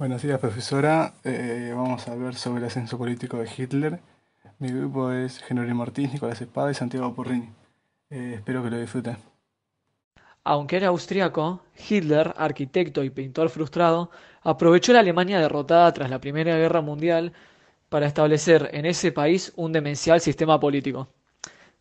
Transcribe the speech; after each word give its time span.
Buenos 0.00 0.22
días, 0.22 0.40
profesora. 0.40 1.12
Eh, 1.24 1.74
vamos 1.76 2.08
a 2.08 2.14
ver 2.14 2.34
sobre 2.34 2.60
el 2.60 2.68
ascenso 2.68 2.96
político 2.96 3.36
de 3.36 3.46
Hitler. 3.54 4.00
Mi 4.58 4.68
grupo 4.68 5.12
es 5.12 5.40
Jerónimo 5.40 5.82
Ortiz, 5.82 6.10
Nicolás 6.10 6.40
Espada 6.40 6.70
y 6.70 6.74
Santiago 6.74 7.14
Porrini. 7.14 7.50
Eh, 8.08 8.32
espero 8.36 8.62
que 8.62 8.70
lo 8.70 8.80
disfruten. 8.80 9.18
Aunque 10.42 10.78
era 10.78 10.88
austriaco, 10.88 11.60
Hitler, 11.76 12.32
arquitecto 12.38 13.04
y 13.04 13.10
pintor 13.10 13.50
frustrado, 13.50 14.10
aprovechó 14.40 14.94
la 14.94 15.00
Alemania 15.00 15.38
derrotada 15.38 15.92
tras 15.92 16.08
la 16.08 16.18
Primera 16.18 16.56
Guerra 16.56 16.80
Mundial 16.80 17.34
para 17.90 18.06
establecer 18.06 18.70
en 18.72 18.86
ese 18.86 19.12
país 19.12 19.52
un 19.56 19.70
demencial 19.70 20.22
sistema 20.22 20.58
político. 20.58 21.08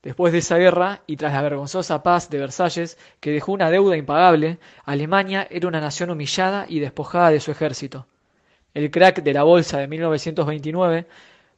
Después 0.02 0.32
de 0.32 0.40
esa 0.40 0.58
guerra, 0.58 1.02
y 1.08 1.18
tras 1.18 1.34
la 1.34 1.42
vergonzosa 1.42 2.04
paz 2.04 2.30
de 2.30 2.40
Versalles, 2.40 2.98
que 3.20 3.32
dejó 3.32 3.52
una 3.52 3.70
deuda 3.70 3.98
impagable, 3.98 4.58
Alemania 4.86 5.46
era 5.50 5.68
una 5.68 5.82
nación 5.82 6.10
humillada 6.10 6.66
y 6.70 6.80
despojada 6.80 7.32
de 7.32 7.42
su 7.42 7.52
ejército. 7.52 8.08
El 8.74 8.92
crack 8.92 9.24
de 9.24 9.34
la 9.34 9.44
bolsa 9.44 9.80
de 9.80 9.88
1929 9.88 11.06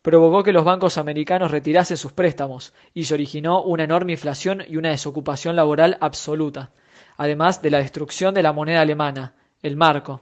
provocó 0.01 0.43
que 0.43 0.53
los 0.53 0.65
bancos 0.65 0.97
americanos 0.97 1.51
retirasen 1.51 1.97
sus 1.97 2.13
préstamos 2.13 2.73
y 2.95 3.03
se 3.03 3.13
originó 3.13 3.61
una 3.61 3.83
enorme 3.83 4.13
inflación 4.13 4.63
y 4.67 4.77
una 4.77 4.89
desocupación 4.89 5.55
laboral 5.55 5.97
absoluta, 6.01 6.71
además 7.17 7.61
de 7.61 7.69
la 7.69 7.77
destrucción 7.77 8.33
de 8.33 8.41
la 8.41 8.53
moneda 8.53 8.81
alemana, 8.81 9.35
el 9.61 9.75
marco. 9.75 10.21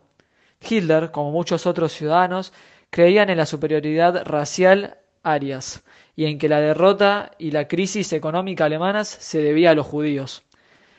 Hitler, 0.61 1.11
como 1.11 1.31
muchos 1.31 1.66
otros 1.66 1.94
ciudadanos, 1.94 2.52
creían 2.89 3.30
en 3.30 3.38
la 3.38 3.45
superioridad 3.45 4.25
racial 4.25 4.97
arias 5.23 5.84
y 6.16 6.26
en 6.26 6.38
que 6.38 6.50
la 6.50 6.59
derrota 6.59 7.32
y 7.38 7.52
la 7.52 7.68
crisis 7.68 8.14
económica 8.14 8.66
alemanas 8.66 9.08
se 9.08 9.42
debía 9.42 9.72
a 9.72 9.76
los 9.76 9.86
judíos. 9.86 10.44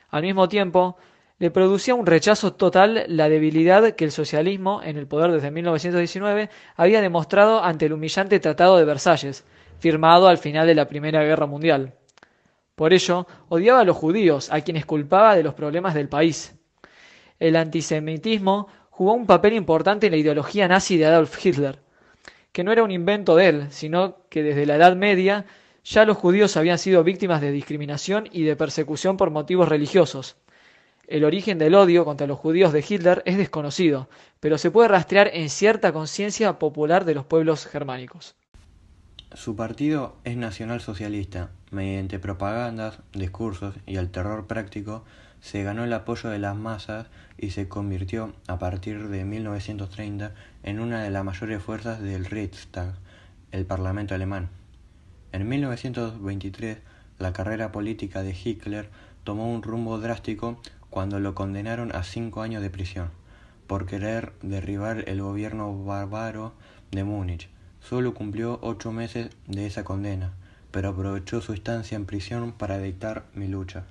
Al 0.08 0.22
mismo 0.22 0.48
tiempo, 0.48 0.96
le 1.38 1.50
producía 1.50 1.94
un 1.94 2.06
rechazo 2.06 2.52
total 2.52 3.04
la 3.08 3.28
debilidad 3.28 3.94
que 3.94 4.04
el 4.04 4.12
socialismo, 4.12 4.82
en 4.82 4.98
el 4.98 5.06
poder 5.06 5.32
desde 5.32 5.50
1919, 5.50 6.50
había 6.76 7.00
demostrado 7.00 7.62
ante 7.62 7.86
el 7.86 7.94
humillante 7.94 8.40
Tratado 8.40 8.76
de 8.76 8.84
Versalles, 8.84 9.44
firmado 9.78 10.28
al 10.28 10.38
final 10.38 10.66
de 10.66 10.74
la 10.74 10.86
Primera 10.86 11.22
Guerra 11.24 11.46
Mundial. 11.46 11.94
Por 12.74 12.92
ello, 12.92 13.26
odiaba 13.48 13.80
a 13.80 13.84
los 13.84 13.96
judíos, 13.96 14.52
a 14.52 14.60
quienes 14.60 14.86
culpaba 14.86 15.34
de 15.34 15.42
los 15.42 15.54
problemas 15.54 15.94
del 15.94 16.08
país. 16.08 16.54
El 17.38 17.56
antisemitismo 17.56 18.68
jugó 18.90 19.14
un 19.14 19.26
papel 19.26 19.54
importante 19.54 20.06
en 20.06 20.12
la 20.12 20.18
ideología 20.18 20.68
nazi 20.68 20.98
de 20.98 21.06
Adolf 21.06 21.44
Hitler, 21.44 21.78
que 22.52 22.64
no 22.64 22.72
era 22.72 22.82
un 22.82 22.90
invento 22.90 23.36
de 23.36 23.48
él, 23.48 23.66
sino 23.70 24.16
que 24.28 24.42
desde 24.42 24.66
la 24.66 24.76
Edad 24.76 24.96
Media 24.96 25.46
ya 25.84 26.04
los 26.04 26.16
judíos 26.16 26.56
habían 26.56 26.78
sido 26.78 27.04
víctimas 27.04 27.40
de 27.40 27.52
discriminación 27.52 28.28
y 28.32 28.42
de 28.42 28.56
persecución 28.56 29.16
por 29.16 29.30
motivos 29.30 29.68
religiosos. 29.68 30.36
El 31.06 31.24
origen 31.24 31.58
del 31.58 31.74
odio 31.74 32.04
contra 32.04 32.26
los 32.26 32.38
judíos 32.38 32.72
de 32.72 32.84
Hitler 32.88 33.22
es 33.26 33.36
desconocido, 33.36 34.08
pero 34.38 34.58
se 34.58 34.70
puede 34.70 34.88
rastrear 34.88 35.30
en 35.32 35.50
cierta 35.50 35.92
conciencia 35.92 36.58
popular 36.58 37.04
de 37.04 37.14
los 37.14 37.24
pueblos 37.24 37.66
germánicos. 37.66 38.36
Su 39.34 39.56
partido 39.56 40.16
es 40.24 40.36
nacionalsocialista. 40.36 41.50
Mediante 41.70 42.18
propagandas, 42.18 42.98
discursos 43.12 43.74
y 43.86 43.96
el 43.96 44.10
terror 44.10 44.46
práctico, 44.48 45.04
se 45.40 45.62
ganó 45.62 45.84
el 45.84 45.92
apoyo 45.92 46.30
de 46.30 46.38
las 46.38 46.56
masas 46.56 47.06
y 47.38 47.50
se 47.50 47.68
convirtió, 47.68 48.32
a 48.46 48.58
partir 48.58 49.08
de 49.08 49.24
1930, 49.24 50.34
en 50.62 50.80
una 50.80 51.02
de 51.02 51.10
las 51.10 51.24
mayores 51.24 51.62
fuerzas 51.62 52.00
del 52.00 52.24
Reichstag, 52.24 52.94
el 53.52 53.66
Parlamento 53.66 54.14
alemán. 54.14 54.48
En 55.32 55.48
1923, 55.48 56.78
la 57.18 57.32
carrera 57.32 57.72
política 57.72 58.22
de 58.22 58.36
Hitler 58.44 58.90
tomó 59.24 59.52
un 59.52 59.62
rumbo 59.62 59.98
drástico 59.98 60.60
cuando 60.90 61.20
lo 61.20 61.34
condenaron 61.34 61.94
a 61.94 62.02
cinco 62.02 62.42
años 62.42 62.62
de 62.62 62.70
prisión 62.70 63.10
por 63.70 63.86
querer 63.86 64.32
derribar 64.42 65.04
el 65.08 65.22
gobierno 65.22 65.84
bárbaro 65.84 66.54
de 66.90 67.04
Múnich 67.04 67.48
Solo 67.80 68.14
cumplió 68.14 68.58
ocho 68.62 68.90
meses 68.90 69.30
de 69.46 69.66
esa 69.66 69.84
condena, 69.84 70.32
pero 70.72 70.88
aprovechó 70.88 71.40
su 71.40 71.52
estancia 71.52 71.94
en 71.94 72.04
prisión 72.04 72.50
para 72.50 72.78
dictar 72.78 73.26
Mi 73.32 73.46
lucha. 73.46 73.84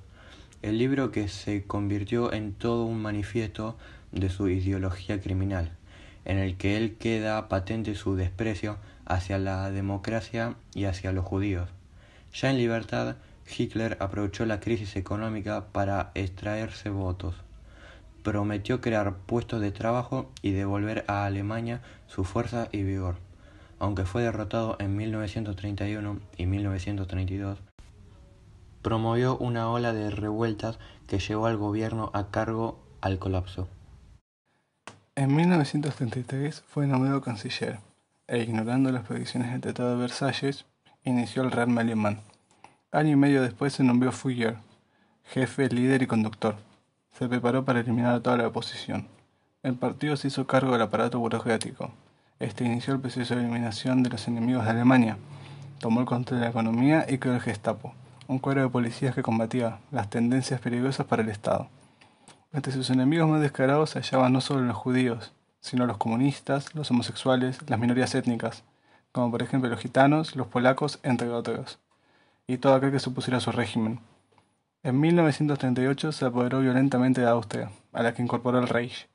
El 0.62 0.78
libro 0.78 1.12
que 1.12 1.28
se 1.28 1.64
convirtió 1.66 2.34
en 2.34 2.54
todo 2.54 2.86
un 2.86 3.02
manifiesto 3.02 3.78
de 4.12 4.30
su 4.30 4.50
ideología 4.50 5.22
criminal, 5.22 5.72
en 6.26 6.38
el 6.38 6.58
que 6.58 6.78
él 6.78 6.98
queda 6.98 7.48
patente 7.48 7.96
su 7.96 8.16
desprecio 8.16 8.78
hacia 9.06 9.38
la 9.38 9.72
democracia 9.72 10.56
y 10.74 10.86
hacia 10.86 11.12
los 11.12 11.26
judíos. 11.26 11.70
Ya 12.34 12.50
en 12.50 12.58
libertad, 12.58 13.16
Hitler 13.58 13.98
aprovechó 14.00 14.46
la 14.46 14.60
crisis 14.60 14.96
económica 14.96 15.68
para 15.72 16.12
extraerse 16.14 16.90
votos. 16.90 17.36
Prometió 18.24 18.82
crear 18.82 19.16
puestos 19.16 19.62
de 19.62 19.72
trabajo 19.72 20.30
y 20.42 20.52
devolver 20.52 21.06
a 21.08 21.26
Alemania 21.26 21.82
su 22.08 22.24
fuerza 22.24 22.68
y 22.72 22.84
vigor 22.84 23.16
aunque 23.80 24.06
fue 24.06 24.22
derrotado 24.22 24.76
en 24.80 24.96
1931 24.96 26.20
y 26.38 26.46
1932, 26.46 27.60
promovió 28.82 29.38
una 29.38 29.70
ola 29.70 29.94
de 29.94 30.10
revueltas 30.10 30.80
que 31.08 31.20
llevó 31.20 31.48
al 31.48 31.58
gobierno 31.58 32.12
a 32.14 32.28
cargo 32.32 32.80
al 33.02 33.20
colapso. 33.20 33.68
En 35.16 35.36
1933 35.36 36.64
fue 36.68 36.88
nombrado 36.88 37.22
canciller 37.22 37.80
e 38.28 38.40
ignorando 38.40 38.92
las 38.92 39.06
predicciones 39.06 39.52
del 39.52 39.62
Tratado 39.62 39.92
de 39.92 40.02
Versalles, 40.02 40.66
inició 41.04 41.42
el 41.42 41.52
Rearme 41.52 41.82
alemán. 41.82 42.22
Año 42.92 43.12
y 43.12 43.16
medio 43.16 43.42
después 43.42 43.74
se 43.74 43.84
nombró 43.84 44.12
Führer, 44.12 44.58
jefe, 45.24 45.68
líder 45.70 46.04
y 46.04 46.08
conductor. 46.08 46.56
Se 47.12 47.28
preparó 47.28 47.66
para 47.66 47.80
eliminar 47.80 48.16
a 48.16 48.22
toda 48.22 48.38
la 48.38 48.48
oposición. 48.48 49.08
El 49.64 49.76
partido 49.76 50.16
se 50.16 50.30
hizo 50.30 50.48
cargo 50.48 50.72
del 50.72 50.84
aparato 50.84 51.20
burocrático, 51.20 51.92
este 52.40 52.64
inició 52.64 52.94
el 52.94 53.02
proceso 53.02 53.36
de 53.36 53.42
eliminación 53.42 54.02
de 54.02 54.10
los 54.10 54.26
enemigos 54.30 54.64
de 54.64 54.72
Alemania. 54.72 55.18
Tomó 55.80 56.00
el 56.00 56.06
control 56.06 56.40
de 56.40 56.46
la 56.46 56.52
economía 56.52 57.06
y 57.10 57.18
creó 57.18 57.34
el 57.34 57.42
Gestapo, 57.42 57.94
un 58.30 58.40
cuadro 58.40 58.62
de 58.62 58.70
policías 58.70 59.14
que 59.14 59.22
combatía 59.22 59.80
las 59.92 60.10
tendencias 60.10 60.62
peligrosas 60.62 61.06
para 61.06 61.24
el 61.24 61.28
Estado. 61.28 61.68
Entre 62.54 62.72
sus 62.72 62.90
enemigos 62.90 63.28
más 63.28 63.42
descarados 63.42 63.90
se 63.90 64.00
hallaban 64.00 64.32
no 64.32 64.40
solo 64.40 64.62
los 64.62 64.78
judíos, 64.78 65.34
sino 65.60 65.86
los 65.86 65.98
comunistas, 65.98 66.74
los 66.74 66.90
homosexuales, 66.92 67.60
las 67.68 67.78
minorías 67.78 68.16
étnicas, 68.16 68.64
como 69.12 69.30
por 69.32 69.44
ejemplo 69.44 69.70
los 69.70 69.82
gitanos, 69.82 70.38
los 70.38 70.48
polacos, 70.48 71.00
entre 71.04 71.28
otros, 71.30 71.80
y 72.48 72.60
todo 72.60 72.76
aquel 72.76 72.92
que 72.92 73.00
supusiera 73.00 73.42
su 73.42 73.52
régimen. 73.52 74.00
En 74.84 74.98
1938 75.02 76.14
se 76.14 76.26
apoderó 76.26 76.62
violentamente 76.62 77.20
de 77.20 77.28
Austria, 77.28 77.72
a 77.92 78.02
la 78.02 78.14
que 78.14 78.22
incorporó 78.22 78.60
el 78.60 78.70
Reich, 78.70 79.10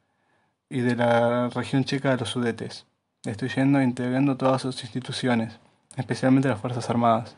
y 0.69 0.81
de 0.81 0.97
la 0.97 1.49
región 1.49 1.85
checa 1.85 2.11
de 2.11 2.19
los 2.19 2.29
Sudetes 2.29 2.85
destruyendo 3.25 3.81
e 3.81 3.85
integrando 3.85 4.37
todas 4.37 4.63
sus 4.63 4.83
instituciones, 4.83 5.59
especialmente 5.97 6.49
las 6.49 6.61
Fuerzas 6.61 6.91
Armadas. 6.91 7.37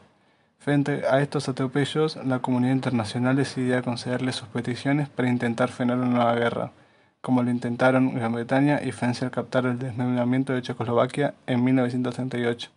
Frente 0.59 1.07
a 1.07 1.21
estos 1.21 1.49
atropellos, 1.49 2.17
la 2.25 2.41
comunidad 2.41 2.73
internacional 2.73 3.37
decidió 3.37 3.83
concederle 3.83 4.33
sus 4.33 4.49
peticiones 4.49 5.09
para 5.09 5.29
intentar 5.29 5.69
frenar 5.69 5.99
una 5.99 6.09
nueva 6.09 6.35
guerra, 6.35 6.73
como 7.21 7.43
lo 7.43 7.51
intentaron 7.51 8.15
Gran 8.15 8.33
Bretaña 8.33 8.81
y 8.83 8.93
Francia 8.93 9.27
al 9.27 9.31
captar 9.31 9.67
el 9.67 9.79
desmembramiento 9.79 10.53
de 10.53 10.63
Checoslovaquia 10.63 11.35
en 11.47 11.63
1938 11.63 12.71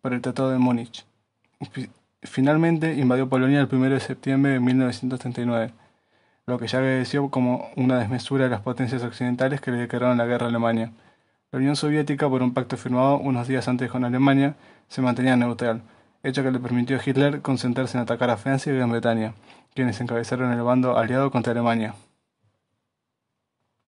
por 0.00 0.14
el 0.14 0.20
Tratado 0.20 0.50
de 0.50 0.58
Múnich. 0.58 1.04
Finalmente 2.22 2.94
invadió 2.94 3.28
Polonia 3.28 3.60
el 3.60 3.68
1 3.70 3.90
de 3.90 4.00
septiembre 4.00 4.52
de 4.52 4.60
1939, 4.60 5.72
lo 6.46 6.58
que 6.58 6.66
ya 6.66 6.78
agradeció 6.78 7.28
como 7.30 7.68
una 7.76 7.98
desmesura 7.98 8.44
de 8.44 8.50
las 8.50 8.60
potencias 8.62 9.02
occidentales 9.02 9.60
que 9.60 9.70
le 9.70 9.78
declararon 9.78 10.18
la 10.18 10.26
guerra 10.26 10.46
a 10.46 10.48
Alemania. 10.48 10.92
La 11.52 11.58
Unión 11.58 11.76
Soviética, 11.76 12.28
por 12.28 12.42
un 12.42 12.54
pacto 12.54 12.76
firmado 12.76 13.18
unos 13.18 13.46
días 13.46 13.68
antes 13.68 13.90
con 13.90 14.04
Alemania, 14.04 14.56
se 14.88 15.02
mantenía 15.02 15.36
neutral, 15.36 15.82
hecho 16.22 16.42
que 16.42 16.50
le 16.50 16.58
permitió 16.58 16.96
a 16.96 17.00
Hitler 17.04 17.42
concentrarse 17.42 17.96
en 17.96 18.02
atacar 18.02 18.30
a 18.30 18.36
Francia 18.36 18.72
y 18.72 18.76
Gran 18.76 18.90
Bretaña, 18.90 19.34
quienes 19.74 20.00
encabezaron 20.00 20.52
el 20.52 20.62
bando 20.62 20.98
aliado 20.98 21.30
contra 21.30 21.52
Alemania. 21.52 21.94